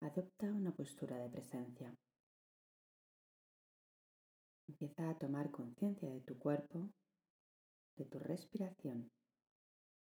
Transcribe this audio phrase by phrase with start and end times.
[0.00, 1.96] Adopta una postura de presencia.
[4.68, 6.90] Empieza a tomar conciencia de tu cuerpo,
[7.96, 9.10] de tu respiración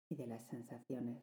[0.09, 1.23] y de las sensaciones.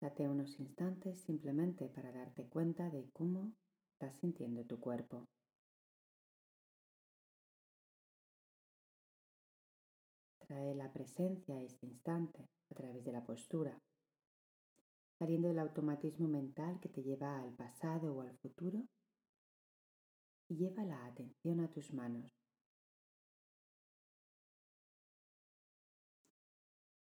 [0.00, 3.52] Date unos instantes simplemente para darte cuenta de cómo
[3.92, 5.26] estás sintiendo tu cuerpo.
[10.38, 13.78] Trae la presencia a este instante a través de la postura,
[15.20, 18.88] saliendo del automatismo mental que te lleva al pasado o al futuro
[20.48, 22.32] y lleva la atención a tus manos.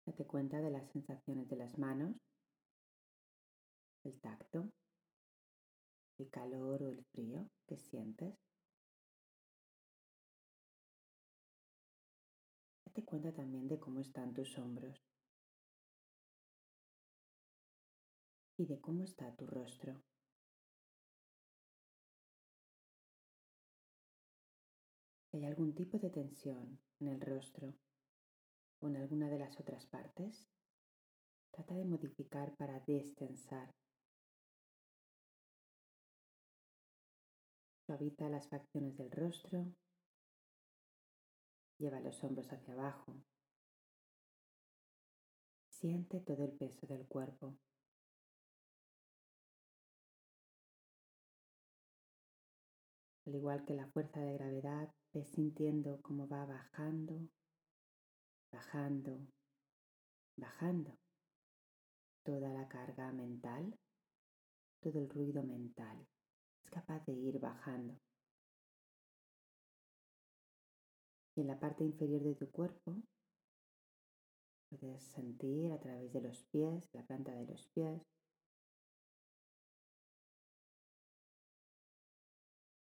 [0.04, 2.16] Date cuenta de las sensaciones de las manos,
[4.02, 4.72] el tacto,
[6.18, 8.34] el calor o el frío que sientes.
[12.84, 15.00] Date cuenta también de cómo están tus hombros
[18.56, 20.02] y de cómo está tu rostro.
[25.32, 27.74] ¿Hay algún tipo de tensión en el rostro
[28.80, 30.46] o en alguna de las otras partes?
[31.50, 33.70] Trata de modificar para destensar.
[37.86, 39.66] Suaviza las facciones del rostro.
[41.78, 43.16] Lleva los hombros hacia abajo.
[45.68, 47.56] Siente todo el peso del cuerpo.
[53.24, 57.28] Al igual que la fuerza de gravedad, ves sintiendo cómo va bajando,
[58.50, 59.26] bajando,
[60.36, 60.98] bajando
[62.24, 63.78] toda la carga mental,
[64.80, 66.04] todo el ruido mental.
[66.64, 67.96] Es capaz de ir bajando.
[71.36, 73.02] Y en la parte inferior de tu cuerpo
[74.68, 78.02] puedes sentir a través de los pies, la planta de los pies,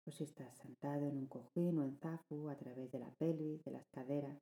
[0.07, 3.65] o si estás sentado en un cojín o en zafu a través de la pelvis,
[3.65, 4.41] de las caderas,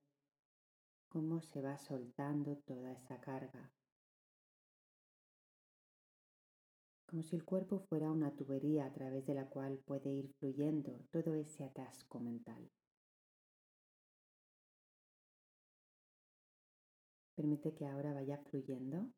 [1.08, 3.72] cómo se va soltando toda esa carga.
[7.06, 11.06] Como si el cuerpo fuera una tubería a través de la cual puede ir fluyendo
[11.10, 12.70] todo ese atasco mental.
[17.36, 19.10] Permite que ahora vaya fluyendo,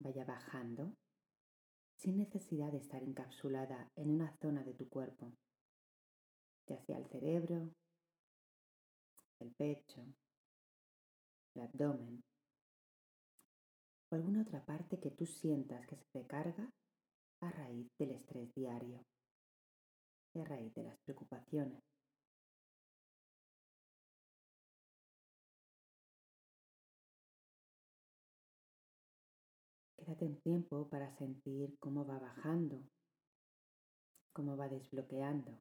[0.00, 0.96] vaya bajando,
[1.96, 5.32] sin necesidad de estar encapsulada en una zona de tu cuerpo
[6.66, 7.70] ya sea el cerebro,
[9.40, 10.04] el pecho,
[11.54, 12.22] el abdomen.
[14.10, 16.70] O alguna otra parte que tú sientas que se te carga
[17.40, 19.04] a raíz del estrés diario
[20.34, 21.82] y a raíz de las preocupaciones.
[29.96, 32.80] Quédate en tiempo para sentir cómo va bajando,
[34.32, 35.60] cómo va desbloqueando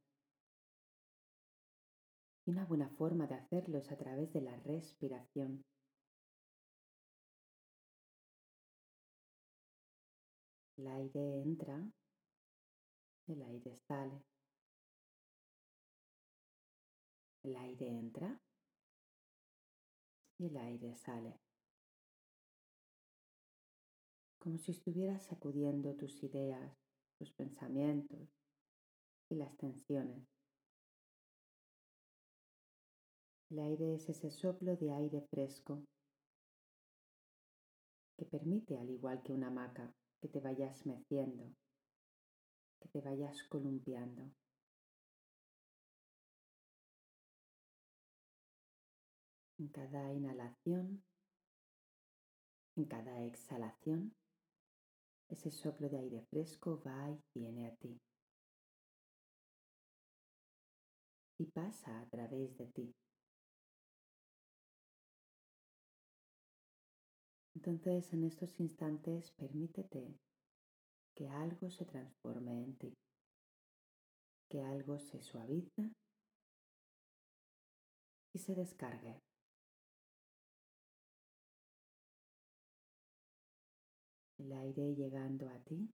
[2.46, 5.66] y una buena forma de hacerlo es a través de la respiración.
[10.78, 11.92] El aire entra,
[13.28, 14.24] el aire sale.
[17.44, 18.40] El aire entra
[20.38, 21.40] y el aire sale.
[24.40, 26.78] Como si estuvieras sacudiendo tus ideas,
[27.18, 28.30] tus pensamientos
[29.30, 30.35] y las tensiones.
[33.52, 35.84] El aire es ese soplo de aire fresco
[38.18, 41.54] que permite, al igual que una hamaca, que te vayas meciendo,
[42.82, 44.32] que te vayas columpiando.
[49.60, 51.04] En cada inhalación,
[52.76, 54.16] en cada exhalación,
[55.30, 57.96] ese soplo de aire fresco va y viene a ti.
[61.38, 62.96] Y pasa a través de ti.
[67.66, 70.20] Entonces en estos instantes permítete
[71.16, 72.94] que algo se transforme en ti,
[74.48, 75.92] que algo se suavice
[78.34, 79.20] y se descargue.
[84.38, 85.90] El aire llegando a ti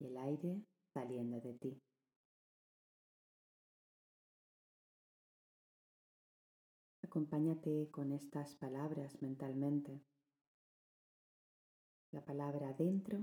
[0.00, 1.80] y el aire saliendo de ti.
[7.02, 10.02] Acompáñate con estas palabras mentalmente
[12.12, 13.18] la palabra dentro,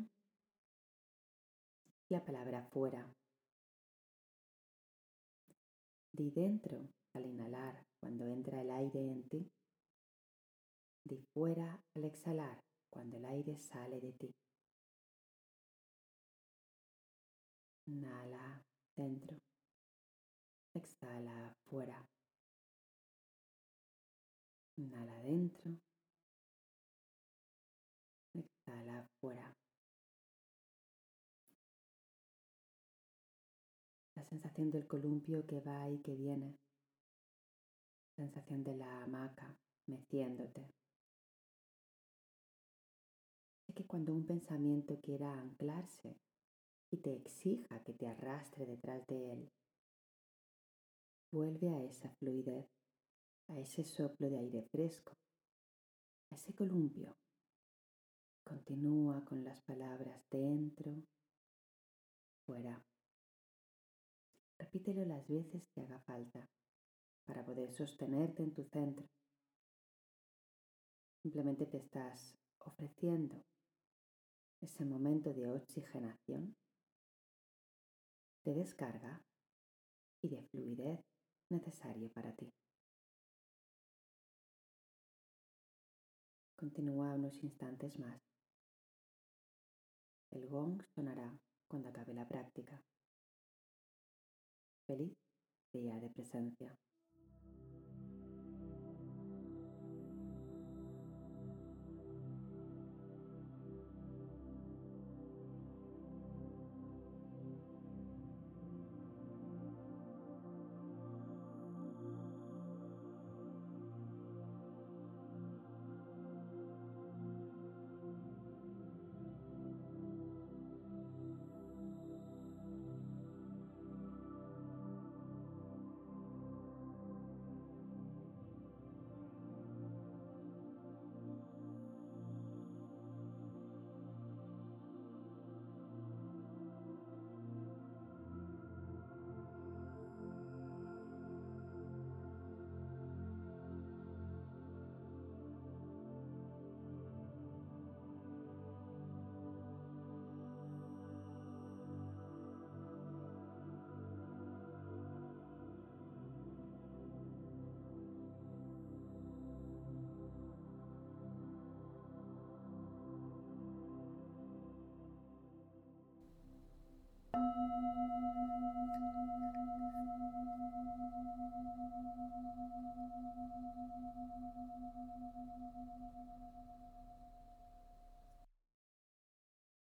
[2.10, 3.08] la palabra fuera.
[6.12, 9.52] Di dentro al inhalar cuando entra el aire en ti,
[11.04, 14.36] di fuera al exhalar cuando el aire sale de ti.
[17.86, 18.64] Inhala
[18.96, 19.40] dentro,
[20.74, 22.08] exhala fuera.
[24.78, 25.78] Inhala dentro,
[34.20, 36.58] La sensación del columpio que va y que viene.
[38.18, 39.58] Sensación de la hamaca
[39.88, 40.74] meciéndote.
[43.66, 46.18] Sé que cuando un pensamiento quiera anclarse
[46.92, 49.50] y te exija que te arrastre detrás de él,
[51.32, 52.68] vuelve a esa fluidez,
[53.48, 55.16] a ese soplo de aire fresco,
[56.30, 57.16] a ese columpio.
[58.44, 61.04] Continúa con las palabras dentro,
[62.46, 62.84] fuera.
[64.72, 66.48] Repítelo las veces que haga falta
[67.26, 69.10] para poder sostenerte en tu centro.
[71.24, 73.44] Simplemente te estás ofreciendo
[74.62, 76.56] ese momento de oxigenación,
[78.44, 79.24] de descarga
[80.22, 81.00] y de fluidez
[81.50, 82.54] necesario para ti.
[86.56, 88.22] Continúa unos instantes más.
[90.30, 91.36] El gong sonará
[91.68, 92.84] cuando acabe la práctica.
[94.90, 95.16] Feliz
[95.72, 96.76] día de presencia.